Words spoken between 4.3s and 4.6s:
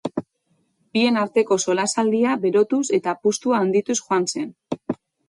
zen.